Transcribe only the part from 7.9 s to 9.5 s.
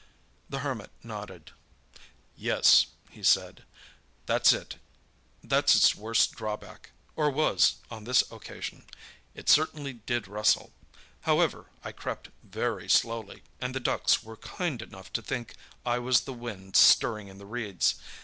on this occasion. It